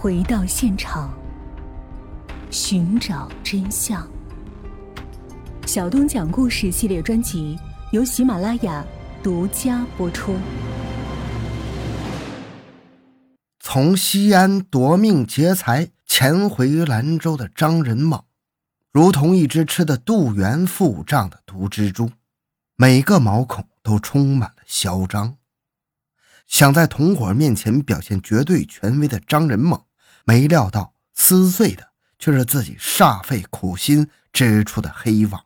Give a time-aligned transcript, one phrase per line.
[0.00, 1.12] 回到现场，
[2.52, 4.08] 寻找真相。
[5.66, 7.58] 小东讲故事系列专辑
[7.90, 8.86] 由喜马拉雅
[9.24, 10.36] 独家播出。
[13.58, 18.22] 从西安夺命劫财潜回兰州的张仁猛，
[18.92, 22.12] 如同一只吃的肚圆腹胀的毒蜘蛛，
[22.76, 25.38] 每个毛孔都充满了嚣张。
[26.46, 29.82] 想在同伙面前表现绝对权威的张仁猛，
[30.28, 35.42] 没料到撕碎的却是自己煞费苦心织出的黑网。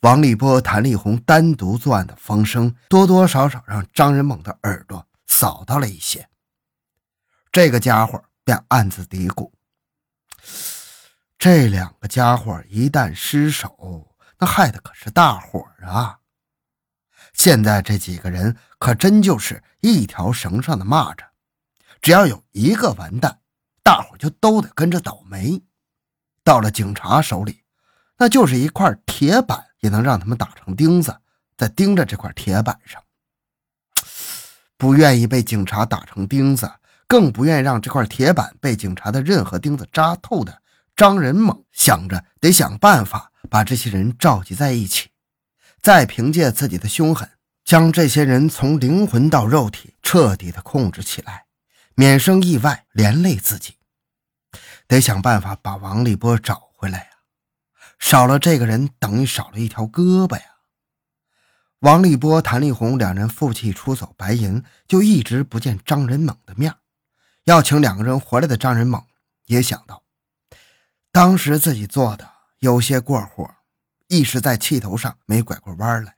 [0.00, 6.26] 王立波、谭立红单独作案的风声，多多少少让张仁猛的耳朵扫到了一些。
[7.52, 9.52] 这个家伙便暗自嘀咕：
[11.38, 16.20] 这两个家伙一旦失手，那害的可是大伙啊！
[17.34, 21.26] 现在这几个人可真就是一条绳上的蚂蚱，
[22.04, 23.38] 只要有一个完蛋，
[23.82, 25.62] 大伙就都得跟着倒霉。
[26.42, 27.62] 到了警察手里，
[28.18, 31.16] 那就是一块铁板，也能让他们打成钉子，
[31.56, 33.02] 再钉着这块铁板上。
[34.76, 36.70] 不愿意被警察打成钉子，
[37.08, 40.60] 更不愿意让这块铁板被警察的任何钉子扎透的
[40.94, 45.08] 张仁猛，想着得想办法把这些人召集在一起。
[45.80, 47.26] 再凭借自己的凶狠，
[47.64, 51.43] 将这些人从灵魂到肉体彻底的控制起来，
[51.96, 53.76] 免生意外，连累自己。
[54.88, 57.06] 得想办法把王立波找回来呀！
[57.98, 60.44] 少了这个人，等于少了一条胳膊呀。
[61.78, 66.74] 王立波、谭立红两人负气出走白银，就一直不见张仁猛的面。
[67.44, 69.04] 要请两个人回来的张仁猛
[69.46, 70.02] 也想到，
[71.12, 72.28] 当时自己做的
[72.58, 73.48] 有些过火。
[74.08, 76.16] 一时在气头上没拐过弯来，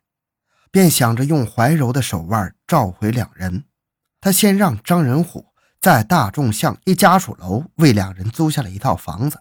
[0.70, 3.64] 便想着用怀柔的手腕召回两人。
[4.20, 9.40] 他先让张仁虎在大众巷一家属楼为两人租下了一套房子，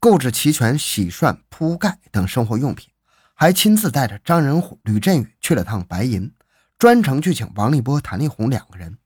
[0.00, 2.90] 购置齐全洗涮铺盖等生活用品，
[3.34, 6.34] 还亲自带着张仁虎、吕振宇去了趟白银，
[6.78, 8.98] 专程去请王立波、谭立红两个人。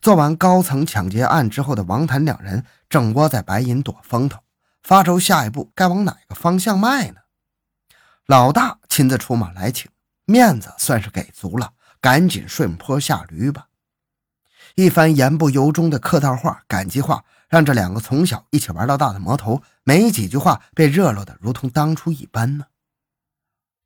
[0.00, 4.40] 做完高层抢劫案之后的王谭两人正窝在白银躲风头，
[4.82, 7.20] 发愁下一步该往哪个方向迈呢？
[8.26, 9.90] 老大亲自出马来请，
[10.24, 13.68] 面子算是给足了，赶紧顺坡下驴吧。
[14.76, 22.66] 一番言不由衷的客套话、感激话，让这两个从小一起玩到大的魔头，没几句话便热络的如同当初一般呢。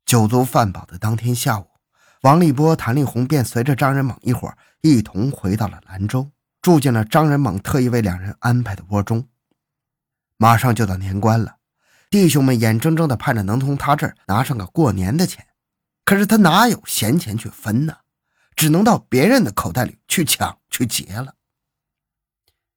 [0.03, 1.67] 酒足饭饱的当天下午，
[2.23, 4.51] 王立波、谭立红便随着张仁猛一伙
[4.81, 9.27] 一同回到了兰州，住进了张仁猛特意为两人安排的窝中。
[10.37, 11.57] 马上就到年关了。
[12.09, 15.45] 弟兄们眼睁睁的盼着能从他这儿拿上个过年的钱，
[16.03, 17.97] 可是他哪有闲钱去分呢？
[18.55, 21.35] 只能到别人的口袋里去抢去劫了。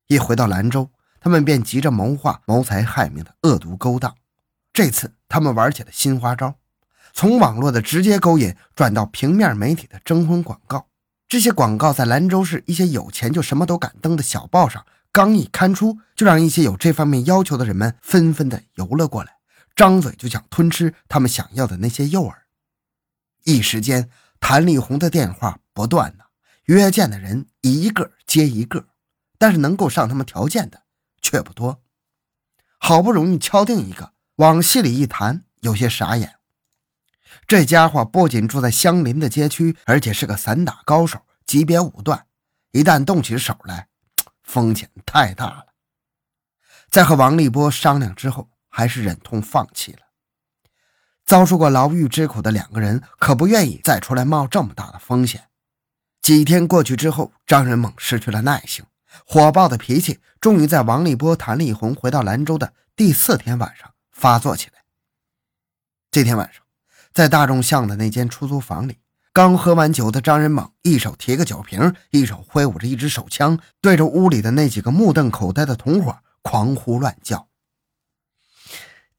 [0.07, 4.15] 一回到兰州，他们便急着谋划谋财害命的恶毒勾当。
[4.73, 6.55] 这次他们玩起了新花招，
[7.13, 10.89] 从网络的直接勾引转到平面媒体的征婚广告。
[11.29, 14.85] 这些广告在兰州市一些有钱就什么都敢登的小报上。
[15.11, 19.37] 刚一刊出，就让一些有这方面要求的人们纷纷的游了过来，
[19.77, 22.35] 张嘴就想吞吃他们想要的那些诱饵。
[23.45, 24.09] 一时间，
[24.41, 26.17] 谭丽红的电话不断，
[26.65, 28.87] 约见的人一个接一个，
[29.39, 30.83] 但是能够上他们条件的
[31.21, 31.83] 却不多。
[32.79, 36.37] 好不容易敲定一个，往戏里一谈，有些傻眼。
[37.47, 42.27] 这家伙不仅住在相邻的街区，而且是个散打高手，级别五段，
[42.73, 43.89] 一旦动起手来。
[44.43, 45.67] 风险太大了，
[46.91, 50.01] 在和王立波商量之后，还是忍痛放弃了。
[51.25, 55.49] 遭受过牢狱之苦的两个人可不愿意再出来冒这么大的风险。
[56.23, 58.85] 几天过去之后，张仁猛失去了耐性，
[59.27, 64.85] 火爆的脾气终于在王立波、谭立红回到兰州的第四天晚上发作起来。
[66.13, 66.63] 这天晚上，
[67.13, 68.99] 在大众巷的那间出租房里。
[69.33, 77.49] 刚喝完酒的张仁猛，一手提个酒瓶，一手挥舞着一支手枪，对着屋里的那几个目瞪口呆的同伙狂呼乱叫：“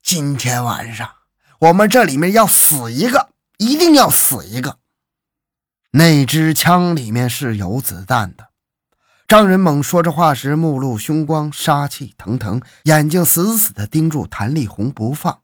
[0.03, 1.09] 今天晚上
[1.59, 4.77] 我们这里面要死一个，一定要死一个！”
[5.95, 8.47] 那支枪里面是有子弹的。
[9.27, 15.41] 张仁猛说着话时，目露凶光，杀气腾腾，眼睛死死地盯住谭丽红不放。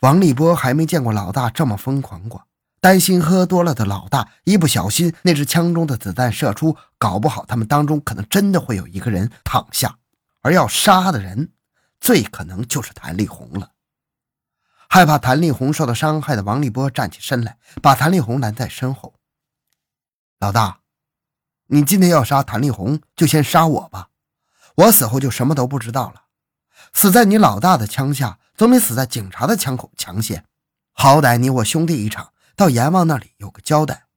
[0.00, 2.46] 王立波还没见过老大这么疯狂过。
[2.82, 9.96] 担心喝多了的老大一不小心，那支枪中的子弹射出，搞不好他们当中可能真的会有一个人躺下，
[10.42, 11.50] 而要杀的人，
[11.98, 13.70] 最可能就是谭丽红了。
[14.90, 19.14] 害怕谭丽红受到伤害的王立波站起身来，把谭丽红拦在身后。
[20.42, 20.80] 老大，
[21.68, 24.08] 你今天要杀谭丽红，就先杀我吧，
[24.74, 26.24] 我死后就什么都不知道了。
[26.92, 30.44] 死在你老大的枪下，总比死在警察的枪口强些。
[30.94, 34.08] 好歹你我兄弟一场，到阎王那里有个交代。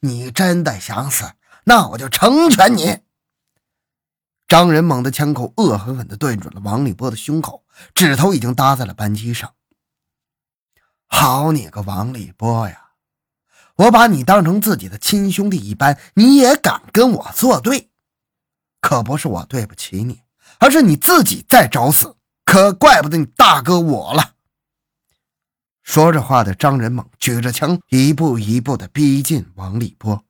[0.00, 1.32] 你真的想死？
[1.64, 2.98] 那我就成全你。
[4.46, 7.64] 张仁猛的枪口恶狠狠地对准了王立波的胸口，
[7.94, 9.54] 指头已经搭在了扳机上。
[11.06, 12.81] 好你个王立波呀！
[13.76, 17.88] 我把你当成自己的亲兄弟一般，你也敢跟我作对？
[18.80, 20.20] 可不是我对不起你，
[20.58, 22.16] 而是你自己在找死。
[22.44, 24.32] 可怪不得你大哥我了。
[25.82, 30.22] 说着话的张仁猛举着枪，一步一步地逼近王立波。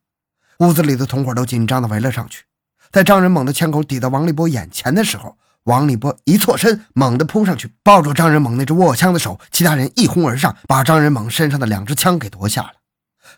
[0.58, 2.44] 屋子里的同伙都紧张地围了上去。
[2.90, 9.40] 在张仁猛的枪口抵到王立波眼前的时候，王立波一错身，猛地扑上去，抱住张仁猛那只握枪的手。
[9.50, 12.74] 其他人一哄而上，把张仁猛身上的两支枪给夺下了。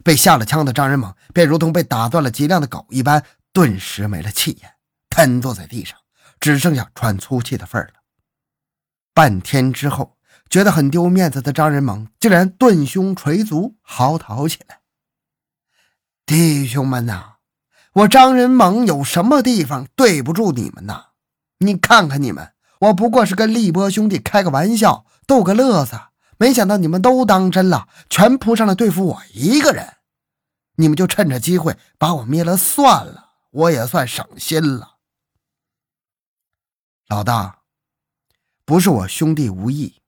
[0.03, 4.75] 被下了枪的张仁猛便如同被打断了脊梁的狗一般，顿时没了气焰，
[5.09, 5.99] 瘫坐在地上，
[6.41, 8.01] 只剩下喘粗气的份儿了。
[9.13, 10.17] 半天之后，
[10.51, 14.81] 觉得很丢面子的张仁猛竟然顿胸捶足，嚎啕起来
[16.27, 17.35] ：“弟兄们呐，
[17.93, 21.11] 我张仁猛有什么地方对不住你们呐？
[21.59, 25.99] 你看看你们，我不过是跟立波兄弟开个玩笑，逗个乐子。”
[26.45, 29.97] 没想到你们都当真了，全扑上来对付我一个人，
[30.75, 34.97] 你们就趁着机会把我灭了算了，我也算省心了。
[37.09, 37.61] 老大，
[38.67, 40.03] 不是我兄弟无意，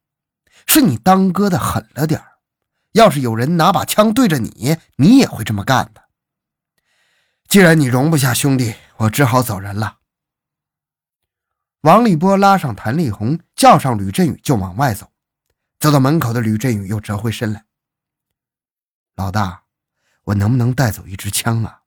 [0.66, 2.22] 是你当哥的狠了点
[2.92, 6.02] 要是有人拿把枪对着你，你也会这么干的。
[7.48, 10.00] 既然你容不下兄弟，我只好走人了。
[11.80, 15.10] 王立波拉上谭丽红，叫上吕振宇，就往外走。
[15.86, 17.64] 走到门口的吕振宇又折回身来
[19.14, 19.62] ：“老大，
[20.24, 21.82] 我能不能带走一支枪啊？”“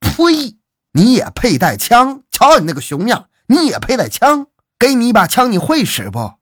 [0.00, 0.56] 呸！
[0.92, 2.22] 你也配带枪？
[2.30, 4.46] 瞧你那个熊样，你也配带枪？
[4.78, 6.38] 给你一把枪，你会使不？”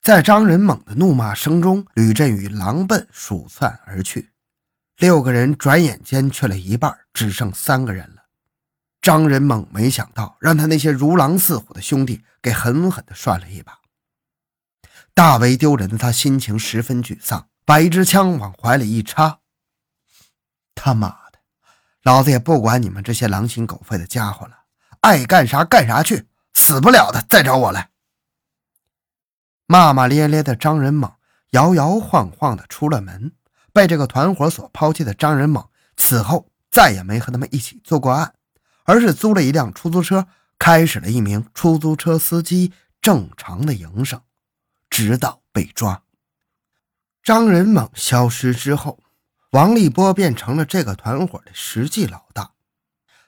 [0.00, 4.30] 在张仁猛的怒骂声中，吕振宇狼奔鼠窜而去。
[4.98, 8.26] 六个人转眼间去了一半，只剩三个人了。
[9.02, 13.80] 张仁猛没想到，让他那些如狼似虎的兄弟给狠狠地涮了一把。
[15.18, 19.40] 大为丢人的他心情十分沮丧，把一支枪往怀里一插。
[20.76, 21.40] 他妈的，
[22.04, 24.56] 老子也不管你们这些狼心狗肺的家伙了，
[25.00, 27.90] 爱干啥干啥去，死不了的再找我来。
[29.66, 31.12] 骂骂咧咧的张仁猛
[31.50, 33.32] 摇摇晃晃的出了门，
[33.72, 38.34] 被这个团伙所抛弃的张仁猛此后再也没和他们一起做过案，
[38.84, 40.28] 而是租了一辆出租车，
[40.60, 44.22] 开始了一名出租车司机正常的营生。
[44.98, 46.02] 直到被抓，
[47.22, 48.98] 张仁猛消失之后，
[49.52, 52.54] 王立波变成了这个团伙的实际老大。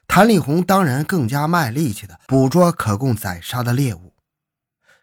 [0.05, 4.13] 谭立红当然更加卖力气的捕捉可供宰杀的猎物，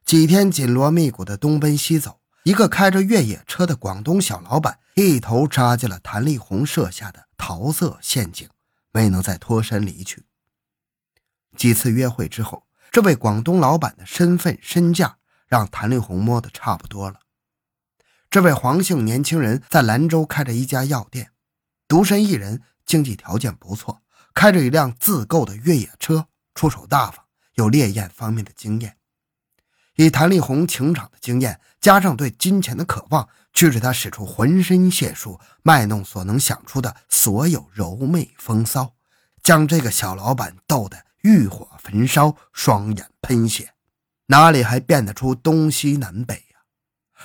[0.04, 2.20] 几天紧锣密鼓的东奔西走。
[2.42, 8.46] 一个开着越野车的广东小老板一头扎进了谭立红设下的桃色陷阱，
[8.92, 10.26] 没能再脱身离去。
[11.56, 15.17] 几次约会之后，这位广东老板的身份身价。
[15.48, 17.20] 让谭丽红摸得差不多了。
[18.30, 21.32] 这位黄姓年轻人在兰州开着一家药店，
[21.88, 24.02] 独身一人，经济条件不错，
[24.34, 27.24] 开着一辆自购的越野车，出手大方，
[27.54, 28.96] 有猎艳方面的经验。
[29.96, 38.94] 以谭丽红情场的经验，加上对金钱的渴望，驱使他使出浑身解数，卖弄所能想出的所有柔媚风骚，
[39.42, 43.72] 将这个小老板逗得欲火焚烧，双眼喷血。
[44.28, 46.60] 哪里还辨得出东西南北呀？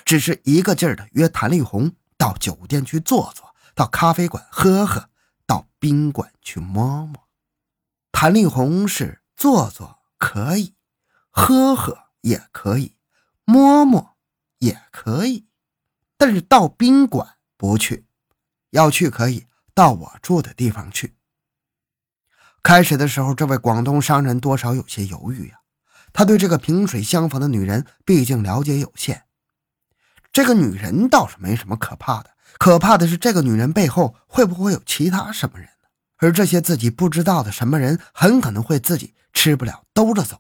[0.06, 5.10] 只是一个劲儿的约谭丽红到酒店去坐坐，到咖啡馆喝喝，
[5.46, 7.28] 到宾馆去摸摸。
[8.12, 10.76] 谭丽红是坐坐可以，
[11.30, 12.96] 喝喝也可以，
[13.44, 14.16] 摸摸
[14.60, 15.48] 也可以，
[16.18, 18.06] 但是到宾馆不去。
[18.70, 19.46] 要去可以
[19.76, 21.16] 到我住的地方去。
[22.64, 25.60] 开始的时候，这位广东商人多少有些犹豫呀。
[26.14, 29.24] 他对这个萍水相逢的女人毕竟了解有限，
[30.32, 32.30] 这个女人倒是没什么可怕的，
[32.60, 35.90] 可怕的是这个女人背后会不会有其他什么人呢？
[36.18, 40.40] 而这些自己不知道的什么人，很可能会自己吃不了兜着走。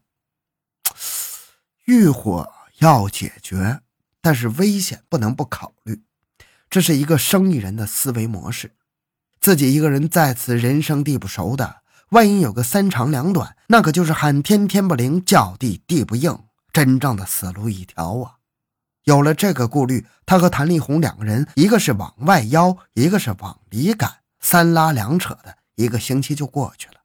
[1.85, 3.81] 欲火要解决，
[4.21, 6.03] 但是危险不能不考虑，
[6.69, 8.71] 这是一个生意人的思维模式。
[9.41, 11.82] 自己一个人在此人生地不熟的。
[12.13, 16.38] 万一有个三长两短，那可就是喊天天不灵，叫地地不应，
[16.72, 18.34] 真正的死路一条啊！
[19.05, 26.98] 有了这个顾虑，他和谭丽红两个人，一个是往外邀，一个是往里赶，三拉两扯的，一个星期就过去了。